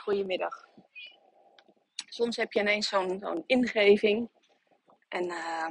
[0.00, 0.68] goedemiddag.
[2.08, 4.30] Soms heb je ineens zo'n ingeving.
[5.08, 5.68] En uh,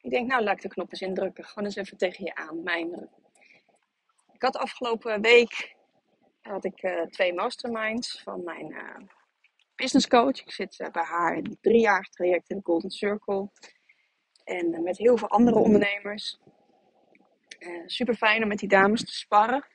[0.00, 1.44] ik denk, nou laat ik de knop eens indrukken.
[1.44, 3.10] Gewoon eens even tegen je aan mijmeren.
[4.32, 5.76] Ik had afgelopen week
[6.40, 8.96] had ik, uh, twee masterminds van mijn uh,
[9.74, 10.40] business coach.
[10.40, 13.50] Ik zit uh, bij haar in een driejarig traject in de Golden Circle.
[14.44, 16.38] En met heel veel andere ondernemers.
[17.86, 19.66] super fijn om met die dames te sparren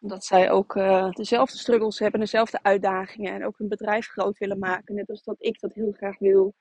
[0.00, 3.32] omdat zij ook uh, dezelfde struggles hebben, dezelfde uitdagingen.
[3.32, 4.94] En ook hun bedrijf groot willen maken.
[4.94, 6.54] Net als dat ik dat heel graag wil.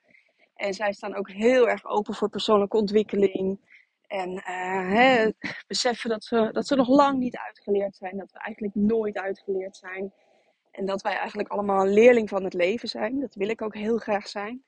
[0.55, 3.67] En zij staan ook heel erg open voor persoonlijke ontwikkeling.
[4.07, 5.29] En uh, hè,
[5.67, 8.17] beseffen dat ze, dat ze nog lang niet uitgeleerd zijn.
[8.17, 10.13] Dat we eigenlijk nooit uitgeleerd zijn.
[10.71, 13.19] En dat wij eigenlijk allemaal een leerling van het leven zijn.
[13.19, 14.63] Dat wil ik ook heel graag zijn.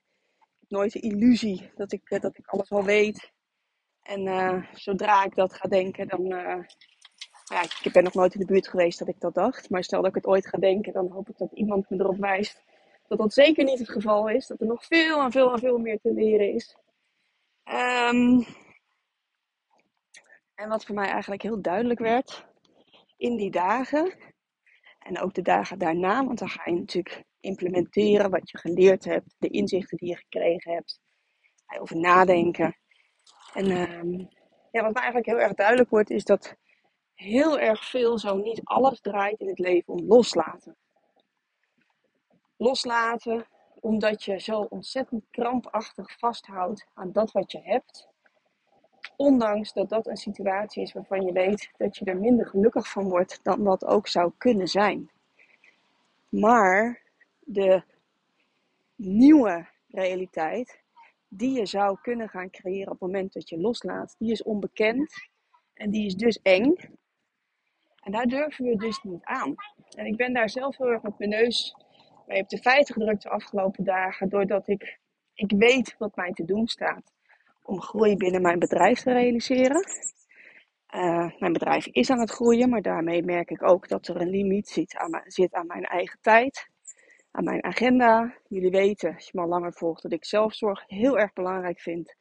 [0.68, 3.32] Nooit de illusie dat ik, dat ik alles al weet.
[4.02, 6.34] En zodra ik dat ga denken, dan,
[7.52, 9.70] ja, ik ben nog nooit in de buurt geweest dat ik dat dacht.
[9.70, 12.18] Maar stel dat ik het ooit ga denken, dan hoop ik dat iemand me erop
[12.18, 12.62] wijst
[13.12, 14.46] dat dat zeker niet het geval is.
[14.46, 16.76] Dat er nog veel en veel en veel meer te leren is.
[17.64, 18.46] Um,
[20.54, 22.46] en wat voor mij eigenlijk heel duidelijk werd
[23.16, 24.14] in die dagen.
[24.98, 29.34] En ook de dagen daarna, want dan ga je natuurlijk implementeren wat je geleerd hebt,
[29.38, 31.00] de inzichten die je gekregen hebt,
[31.78, 32.76] over nadenken.
[33.54, 34.28] En um,
[34.70, 36.56] ja, wat mij eigenlijk heel erg duidelijk wordt, is dat
[37.22, 40.76] heel erg veel, zo niet alles draait in het leven om loslaten.
[42.56, 43.46] Loslaten
[43.80, 48.08] omdat je zo ontzettend krampachtig vasthoudt aan dat wat je hebt.
[49.16, 53.08] Ondanks dat dat een situatie is waarvan je weet dat je er minder gelukkig van
[53.08, 55.10] wordt dan wat ook zou kunnen zijn.
[56.28, 57.02] Maar
[57.38, 57.82] de
[58.94, 60.80] nieuwe realiteit
[61.28, 65.28] die je zou kunnen gaan creëren op het moment dat je loslaat, die is onbekend
[65.74, 66.74] en die is dus eng.
[68.02, 69.54] En daar durven we dus niet aan.
[69.96, 71.74] En ik ben daar zelf heel erg met mijn neus
[72.26, 74.28] mee op de feiten gedrukt de afgelopen dagen.
[74.28, 74.98] Doordat ik,
[75.34, 77.12] ik weet wat mij te doen staat
[77.62, 79.86] om groei binnen mijn bedrijf te realiseren.
[80.94, 84.30] Uh, mijn bedrijf is aan het groeien, maar daarmee merk ik ook dat er een
[84.30, 86.68] limiet zit aan, mijn, zit aan mijn eigen tijd,
[87.30, 88.34] aan mijn agenda.
[88.48, 92.14] Jullie weten, als je me al langer volgt, dat ik zelfzorg heel erg belangrijk vind.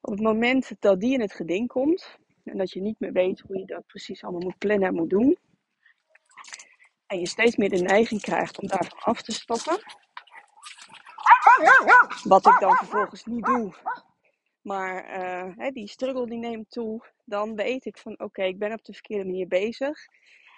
[0.00, 2.18] Op het moment dat die in het geding komt,
[2.50, 5.10] en dat je niet meer weet hoe je dat precies allemaal moet plannen en moet
[5.10, 5.38] doen.
[7.06, 9.78] En je steeds meer de neiging krijgt om daarvan af te stappen.
[12.22, 13.74] Wat ik dan vervolgens niet doe.
[14.62, 15.18] Maar
[15.58, 17.04] uh, die struggle die neemt toe.
[17.24, 19.98] Dan weet ik van oké, ik ben op de verkeerde manier bezig.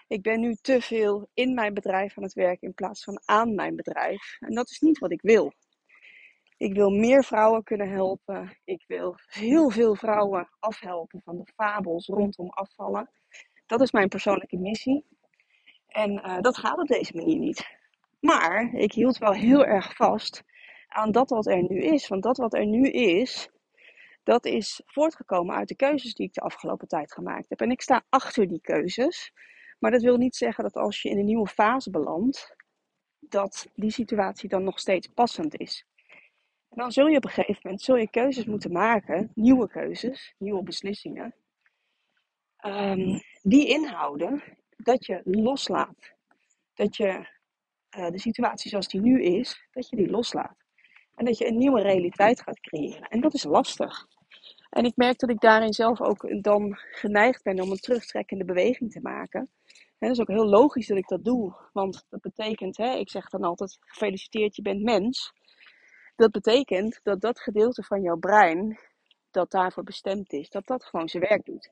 [0.07, 3.55] Ik ben nu te veel in mijn bedrijf aan het werken in plaats van aan
[3.55, 4.37] mijn bedrijf.
[4.41, 5.53] En dat is niet wat ik wil.
[6.61, 8.59] Ik wil meer vrouwen kunnen helpen.
[8.65, 13.11] Ik wil heel veel vrouwen afhelpen van de fabels rondom afvallen.
[13.67, 15.05] Dat is mijn persoonlijke missie.
[15.87, 17.67] En uh, dat gaat op deze manier niet.
[18.21, 20.43] Maar ik hield wel heel erg vast
[20.89, 22.09] aan dat wat er nu is.
[22.09, 23.49] Want dat wat er nu is,
[24.23, 27.61] dat is voortgekomen uit de keuzes die ik de afgelopen tijd gemaakt heb.
[27.61, 29.33] En ik sta achter die keuzes.
[29.79, 32.57] Maar dat wil niet zeggen dat als je in een nieuwe fase belandt,
[33.19, 35.85] dat die situatie dan nog steeds passend is.
[36.71, 40.35] En dan zul je op een gegeven moment zul je keuzes moeten maken, nieuwe keuzes,
[40.39, 41.35] nieuwe beslissingen,
[42.65, 44.43] um, die inhouden
[44.77, 46.13] dat je loslaat.
[46.75, 47.29] Dat je
[47.99, 50.57] uh, de situatie zoals die nu is, dat je die loslaat.
[51.15, 53.09] En dat je een nieuwe realiteit gaat creëren.
[53.09, 54.07] En dat is lastig.
[54.71, 58.93] En ik merk dat ik daarin zelf ook dan geneigd ben om een terugtrekkende beweging
[58.93, 59.41] te maken.
[59.99, 61.55] En dat is ook heel logisch dat ik dat doe.
[61.73, 65.33] Want dat betekent, hè, ik zeg dan altijd, gefeliciteerd, je bent mens.
[66.17, 68.79] Dat betekent dat dat gedeelte van jouw brein
[69.31, 71.71] dat daarvoor bestemd is, dat dat gewoon zijn werk doet.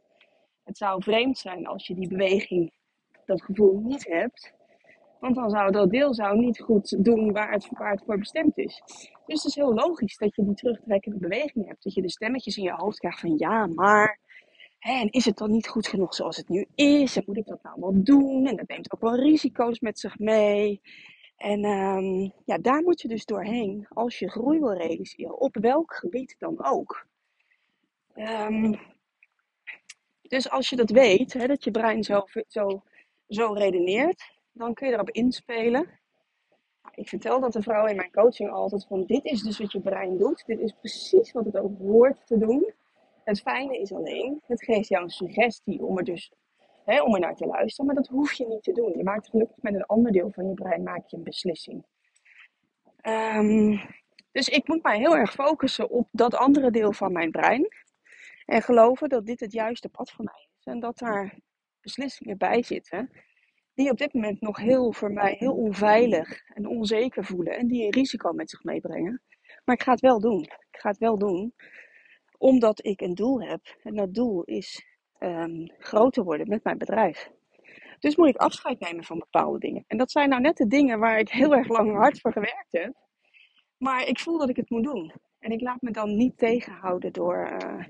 [0.65, 2.73] Het zou vreemd zijn als je die beweging,
[3.25, 4.53] dat gevoel niet hebt.
[5.21, 8.59] Want dan zou dat deel zou niet goed doen waar het, waar het voor bestemd
[8.59, 8.83] is.
[9.27, 11.85] Dus het is heel logisch dat je die terugtrekkende beweging hebt.
[11.85, 14.19] Dat je de stemmetjes in je hoofd krijgt van ja, maar.
[14.79, 17.17] En is het dan niet goed genoeg zoals het nu is?
[17.17, 18.47] En moet ik dat nou wel doen?
[18.47, 20.81] En dat neemt ook wel risico's met zich mee.
[21.39, 25.95] En um, ja, daar moet je dus doorheen als je groei wil realiseren, op welk
[25.95, 27.07] gebied dan ook.
[28.15, 28.79] Um,
[30.23, 32.83] dus als je dat weet, hè, dat je brein zo, zo,
[33.29, 35.99] zo redeneert, dan kun je erop inspelen.
[36.95, 39.81] Ik vertel dat de vrouwen in mijn coaching altijd van dit is dus wat je
[39.81, 40.43] brein doet.
[40.47, 42.73] Dit is precies wat het ook hoort te doen.
[43.25, 46.33] Het fijne is alleen, het geeft jou een suggestie om er dus
[46.89, 47.87] om er naar te luisteren.
[47.87, 48.97] Maar dat hoef je niet te doen.
[48.97, 51.85] Je maakt gelukkig met een ander deel van je brein maak je een beslissing.
[53.03, 53.81] Um,
[54.33, 57.69] dus ik moet mij heel erg focussen op dat andere deel van mijn brein.
[58.45, 60.65] En geloven dat dit het juiste pad voor mij is.
[60.65, 61.39] En dat daar
[61.81, 63.11] beslissingen bij zitten
[63.75, 67.85] die op dit moment nog heel voor mij heel onveilig en onzeker voelen en die
[67.85, 69.23] een risico met zich meebrengen.
[69.65, 70.43] Maar ik ga het wel doen.
[70.43, 71.55] Ik ga het wel doen
[72.39, 73.77] omdat ik een doel heb.
[73.83, 77.31] En dat doel is um, groter worden met mijn bedrijf.
[77.99, 79.85] Dus moet ik afscheid nemen van bepaalde dingen.
[79.87, 82.73] En dat zijn nou net de dingen waar ik heel erg lang hard voor gewerkt
[82.73, 82.93] heb.
[83.77, 85.13] Maar ik voel dat ik het moet doen.
[85.39, 87.85] En ik laat me dan niet tegenhouden door, uh,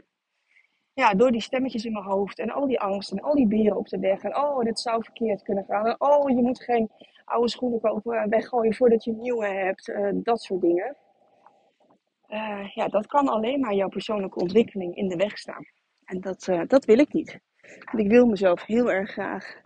[0.92, 2.38] ja, door die stemmetjes in mijn hoofd.
[2.38, 4.22] En al die angst en al die bieren op de weg.
[4.22, 5.94] En oh, dit zou verkeerd kunnen gaan.
[5.98, 6.90] Oh, je moet geen
[7.24, 9.88] oude schoenen kopen en weggooien voordat je nieuwe hebt.
[9.88, 10.96] Uh, dat soort dingen.
[12.74, 15.66] Ja, dat kan alleen maar jouw persoonlijke ontwikkeling in de weg staan.
[16.08, 17.40] En dat, dat wil ik niet.
[17.60, 19.60] Want ik wil mezelf heel erg graag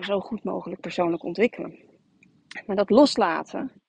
[0.00, 1.78] zo goed mogelijk persoonlijk ontwikkelen.
[2.66, 3.82] Maar dat loslaten,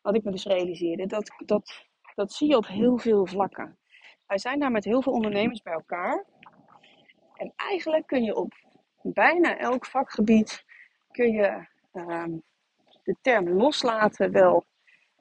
[0.00, 3.78] wat ik me dus realiseerde, dat, dat, dat zie je op heel veel vlakken.
[4.26, 6.24] Wij zijn daar met heel veel ondernemers bij elkaar.
[7.36, 8.52] En eigenlijk kun je op
[9.02, 10.64] bijna elk vakgebied
[11.10, 12.24] kun je uh,
[13.02, 14.64] de term loslaten wel,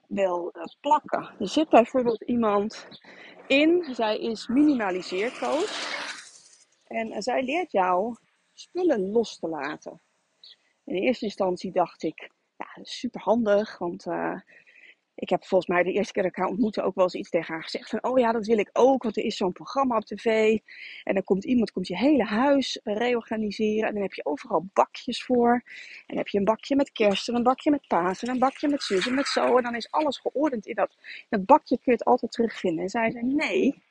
[0.08, 1.36] wel uh, plakken.
[1.40, 2.88] Er zit bijvoorbeeld iemand
[3.48, 5.94] in, zij is minimaliseercoach.
[6.88, 8.16] En zij leert jou
[8.54, 10.02] spullen los te laten.
[10.84, 14.40] In eerste instantie dacht ik, ja, super handig, want uh,
[15.16, 17.30] ik heb volgens mij de eerste keer dat ik haar ontmoette ook wel eens iets
[17.30, 19.98] tegen haar gezegd van, oh ja, dat wil ik ook, want er is zo'n programma
[19.98, 20.58] op tv.
[21.04, 25.24] En dan komt iemand, komt je hele huis reorganiseren en dan heb je overal bakjes
[25.24, 25.52] voor.
[25.54, 28.40] En dan heb je een bakje met kerst en een bakje met paas en een
[28.40, 29.58] bakje met zus en met zo.
[29.58, 30.96] En dan is alles geordend in dat,
[31.30, 32.84] dat bakje, kun je het altijd terugvinden.
[32.84, 33.84] En zij zei, nee,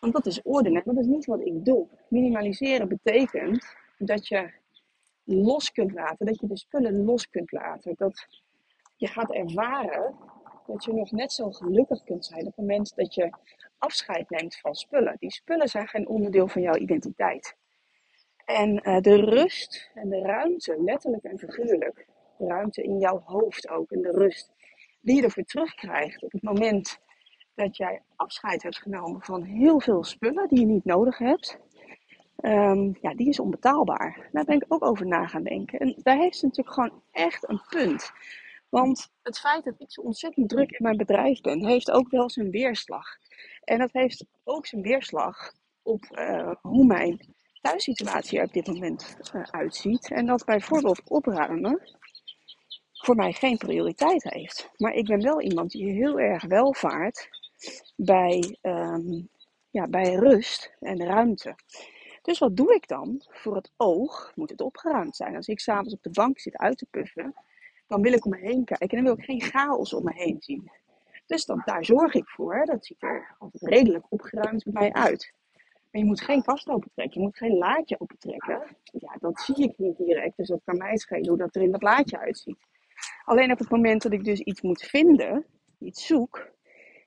[0.00, 1.86] want dat is ordenen, dat is niet wat ik doe.
[2.08, 4.50] Minimaliseren betekent dat je
[5.24, 7.94] los kunt laten, dat je de spullen los kunt laten.
[7.96, 8.26] Dat
[9.00, 10.14] je gaat ervaren
[10.66, 13.30] dat je nog net zo gelukkig kunt zijn op het moment dat je
[13.78, 15.16] afscheid neemt van spullen.
[15.18, 17.56] Die spullen zijn geen onderdeel van jouw identiteit.
[18.44, 22.06] En uh, de rust en de ruimte, letterlijk en figuurlijk,
[22.38, 24.52] de ruimte in jouw hoofd ook en de rust
[25.00, 26.98] die je ervoor terugkrijgt op het moment
[27.54, 31.58] dat jij afscheid hebt genomen van heel veel spullen die je niet nodig hebt,
[32.42, 34.28] um, ja, die is onbetaalbaar.
[34.32, 35.78] Daar ben ik ook over na gaan denken.
[35.78, 38.12] En daar heeft ze natuurlijk gewoon echt een punt.
[38.70, 42.30] Want het feit dat ik zo ontzettend druk in mijn bedrijf ben, heeft ook wel
[42.30, 43.06] zijn weerslag.
[43.64, 45.52] En dat heeft ook zijn weerslag
[45.82, 50.10] op uh, hoe mijn thuissituatie er op dit moment uh, uitziet.
[50.10, 51.98] En dat bijvoorbeeld opruimen
[52.92, 54.70] voor mij geen prioriteit heeft.
[54.76, 57.28] Maar ik ben wel iemand die heel erg welvaart
[57.96, 59.28] bij, um,
[59.70, 61.54] ja, bij rust en ruimte.
[62.22, 63.22] Dus wat doe ik dan?
[63.28, 65.36] Voor het oog moet het opgeruimd zijn.
[65.36, 67.34] Als ik s'avonds op de bank zit uit te puffen,
[67.90, 70.12] dan wil ik om me heen kijken en dan wil ik geen chaos om me
[70.14, 70.70] heen zien.
[71.26, 72.64] Dus dan, daar zorg ik voor.
[72.64, 75.32] Dat ziet er altijd redelijk opgeruimd bij mij uit.
[75.90, 78.62] Maar je moet geen kast opentrekken, je moet geen laadje opentrekken.
[78.82, 81.70] Ja, dat zie ik niet direct, dus dat kan mij schelen hoe dat er in
[81.70, 82.58] dat laadje uitziet.
[83.24, 85.46] Alleen op het moment dat ik dus iets moet vinden,
[85.78, 86.50] iets zoek,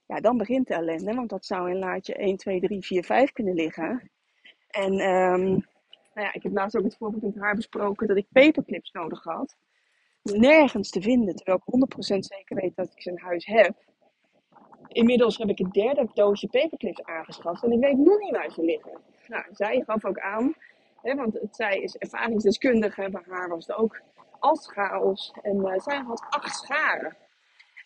[0.06, 1.14] ja, dan begint de ellende.
[1.14, 4.12] Want dat zou in laadje 1, 2, 3, 4, 5 kunnen liggen.
[4.68, 5.66] En um,
[6.14, 9.24] nou ja, ik heb laatst ook het voorbeeld met haar besproken dat ik paperclips nodig
[9.24, 9.56] had.
[10.24, 13.74] Nergens te vinden, terwijl ik 100% zeker weet dat ik ze in huis heb.
[14.88, 18.64] Inmiddels heb ik een derde doosje paperclips aangeschaft en ik weet nog niet waar ze
[18.64, 18.92] liggen.
[19.28, 20.56] Nou, zij gaf ook aan,
[21.02, 24.02] hè, want zij is ervaringsdeskundige, bij haar was het ook
[24.44, 25.34] als chaos.
[25.42, 27.16] En uh, zij had acht scharen.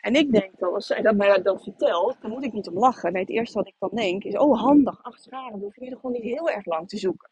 [0.01, 2.77] En ik denk dan, als zij dat mij dat vertelt, dan moet ik niet om
[2.79, 3.13] lachen.
[3.13, 5.51] Nee, het eerste wat ik dan denk is, oh handig, acht scharen.
[5.51, 7.29] Dan hoef je er gewoon niet heel erg lang te zoeken.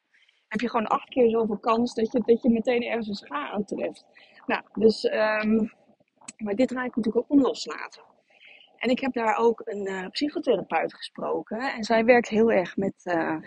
[0.47, 3.49] heb je gewoon acht keer zoveel kans dat je, dat je meteen ergens een schaar
[3.49, 4.05] aantreft.
[4.45, 5.71] Nou, dus, um,
[6.37, 8.03] maar dit raak ik natuurlijk ook om loslaten.
[8.77, 11.73] En ik heb daar ook een uh, psychotherapeut gesproken.
[11.73, 13.37] En zij werkt heel erg met, uh,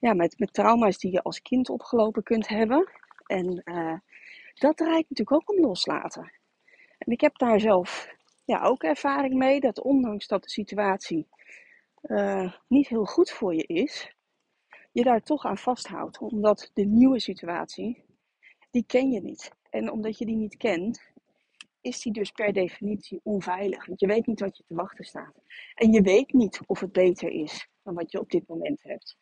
[0.00, 2.90] ja, met, met trauma's die je als kind opgelopen kunt hebben.
[3.26, 3.98] En uh,
[4.54, 6.32] dat draait natuurlijk ook om loslaten.
[6.98, 8.14] En ik heb daar zelf
[8.44, 11.28] ja, ook ervaring mee dat ondanks dat de situatie
[12.68, 14.14] niet heel goed voor je is,
[14.92, 16.18] je daar toch aan vasthoudt.
[16.18, 18.04] Omdat de nieuwe situatie,
[18.70, 19.50] die ken je niet.
[19.76, 21.10] En omdat je die niet kent,
[21.80, 23.86] is die dus per definitie onveilig.
[23.86, 25.34] Want je weet niet wat je te wachten staat.
[25.74, 29.16] En je weet niet of het beter is dan wat je op dit moment hebt.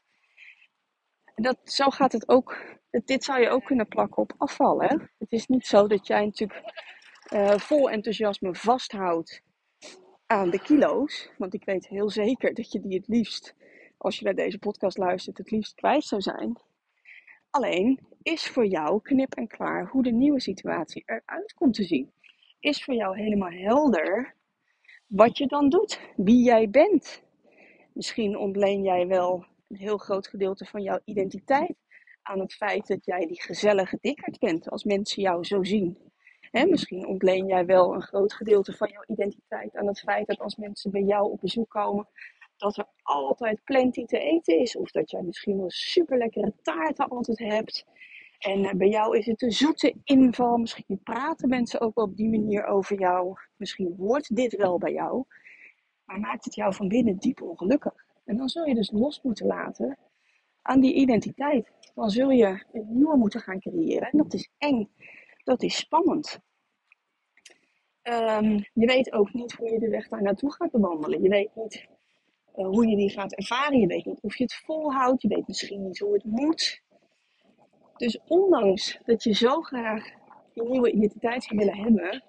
[1.35, 2.79] En dat, zo gaat het ook.
[3.05, 4.83] Dit zou je ook kunnen plakken op afval.
[4.83, 4.97] Hè?
[5.19, 6.85] Het is niet zo dat jij natuurlijk
[7.33, 9.43] uh, vol enthousiasme vasthoudt
[10.27, 11.31] aan de kilo's.
[11.39, 13.55] Want ik weet heel zeker dat je die het liefst,
[13.97, 16.61] als je naar deze podcast luistert, het liefst kwijt zou zijn.
[17.51, 22.13] Alleen is voor jou knip en klaar hoe de nieuwe situatie eruit komt te zien.
[22.61, 24.35] Is voor jou helemaal helder
[25.07, 27.23] wat je dan doet, wie jij bent.
[27.93, 31.77] Misschien ontleen jij wel een heel groot gedeelte van jouw identiteit
[32.23, 35.99] aan het feit dat jij die gezellige dikkerd bent als mensen jou zo zien.
[36.41, 40.39] Hè, misschien ontleen jij wel een groot gedeelte van jouw identiteit aan het feit dat
[40.39, 42.09] als mensen bij jou op bezoek komen,
[42.57, 44.77] dat er altijd plenty te eten is.
[44.77, 47.87] Of dat jij misschien wel super lekkere taarten altijd hebt.
[48.45, 50.57] En eh, bij jou is het een zoete inval.
[50.57, 53.37] Misschien praten mensen ook op die manier over jou.
[53.57, 55.25] Misschien hoort dit wel bij jou.
[56.05, 57.95] Maar maakt het jou van binnen diep ongelukkig.
[58.25, 59.99] En dan zul je dus los moeten laten
[60.63, 61.71] aan die identiteit.
[61.95, 64.11] Dan zul je een nieuwe moeten gaan creëren.
[64.11, 64.89] En dat is eng.
[65.45, 66.41] Dat is spannend.
[68.03, 71.23] Um, je weet ook niet hoe je de weg daar naartoe gaat bewandelen.
[71.23, 71.87] Je weet niet
[72.57, 73.81] uh, hoe je die gaat ervaren.
[73.81, 75.23] Je weet niet of je het volhoudt.
[75.23, 76.83] Je weet misschien niet hoe het moet.
[77.97, 80.07] Dus ondanks dat je zo graag
[80.55, 82.23] een nieuwe identiteit zou willen hebben,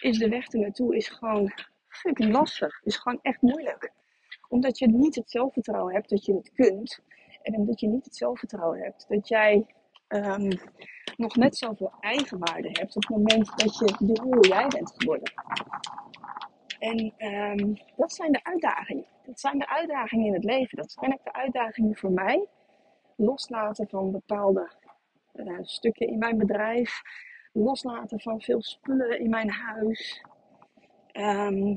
[0.00, 1.52] is de weg er naartoe is gewoon
[1.88, 2.80] fucking lastig.
[2.82, 3.92] Is gewoon echt moeilijk.
[4.48, 7.00] Omdat je niet het zelfvertrouwen hebt dat je het kunt.
[7.42, 9.66] En omdat je niet het zelfvertrouwen hebt dat jij
[10.08, 10.50] um,
[11.16, 15.32] nog net zoveel eigenwaarde hebt op het moment dat je de nieuwe jij bent geworden.
[16.78, 19.06] En um, dat zijn de uitdagingen.
[19.26, 20.76] Dat zijn de uitdagingen in het leven.
[20.76, 22.46] Dat zijn ook de uitdagingen voor mij.
[23.16, 24.70] Loslaten van bepaalde
[25.38, 27.02] uh, stukken in mijn bedrijf.
[27.52, 30.24] Loslaten van veel spullen in mijn huis.
[31.12, 31.76] Um,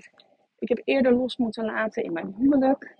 [0.59, 2.95] ik heb eerder los moeten laten in mijn huwelijk.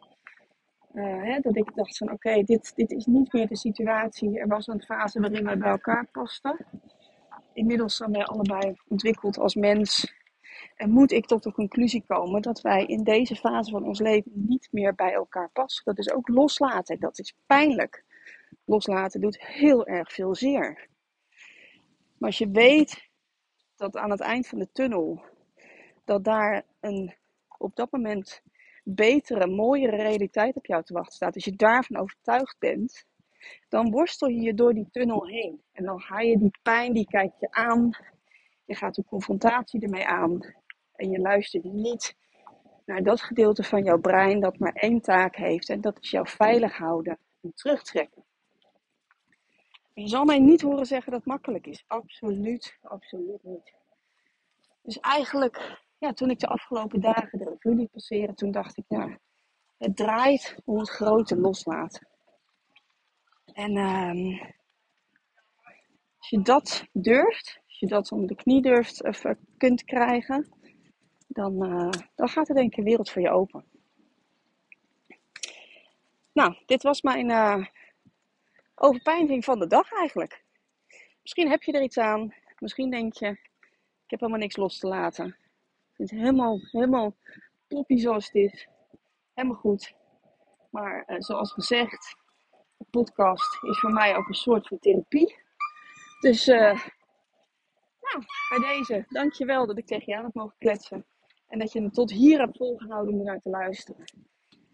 [0.94, 4.40] Uh, hè, dat ik dacht van oké, dit, dit is niet meer de situatie.
[4.40, 6.66] Er was een fase waarin wij bij elkaar pasten.
[7.54, 10.14] Inmiddels zijn wij allebei ontwikkeld als mens.
[10.76, 14.32] En moet ik tot de conclusie komen dat wij in deze fase van ons leven
[14.36, 15.84] niet meer bij elkaar passen.
[15.86, 17.00] Dat is ook loslaten.
[17.00, 18.04] Dat is pijnlijk.
[18.66, 20.88] Loslaten doet heel erg veel zeer.
[22.18, 23.10] Maar als je weet
[23.76, 25.24] dat aan het eind van de tunnel,
[26.06, 27.16] dat daar een
[27.58, 28.42] op dat moment
[28.84, 33.06] betere, mooiere realiteit op jou te wachten staat, als je daarvan overtuigd bent,
[33.70, 35.62] dan worstel je je door die tunnel heen.
[35.72, 37.90] En dan ga je die pijn, die kijk je aan.
[38.66, 40.56] Je gaat de confrontatie ermee aan.
[40.96, 42.16] En je luistert niet
[42.86, 45.70] naar dat gedeelte van jouw brein dat maar één taak heeft.
[45.70, 48.21] En dat is jou veilig houden en terugtrekken.
[49.94, 51.84] Je zal mij niet horen zeggen dat het makkelijk is.
[51.88, 53.74] Absoluut, absoluut niet.
[54.82, 58.84] Dus eigenlijk ja, toen ik de afgelopen dagen de revue liet passeren, toen dacht ik,
[58.88, 59.18] ja,
[59.78, 62.08] het draait om het grote loslaten.
[63.54, 64.40] En um,
[66.18, 70.48] als je dat durft, als je dat onder de knie durft of uh, kunt krijgen,
[71.28, 73.66] dan, uh, dan gaat er denk ik een wereld voor je open.
[76.34, 77.66] Nou, dit was mijn uh,
[78.82, 80.44] overpeinzing van de dag eigenlijk.
[81.22, 82.34] Misschien heb je er iets aan.
[82.60, 83.28] Misschien denk je,
[84.06, 85.38] ik heb helemaal niks los te laten.
[85.92, 87.16] Het is helemaal, helemaal
[87.68, 88.68] toppie zoals het is.
[89.34, 89.96] Helemaal goed.
[90.70, 92.16] Maar uh, zoals gezegd,
[92.78, 95.36] de podcast is voor mij ook een soort van therapie.
[96.20, 96.86] Dus uh,
[98.02, 101.06] nou, bij deze, dankjewel dat ik tegen jou heb mogen kletsen.
[101.48, 104.04] En dat je me tot hier hebt volgehouden om naar te luisteren.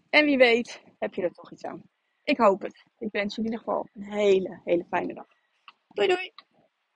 [0.10, 1.84] En wie weet, heb je er toch iets aan.
[2.28, 2.84] Ik hoop het.
[2.98, 5.26] Ik wens je in ieder geval een hele, hele fijne dag.
[5.88, 6.34] Doei doei!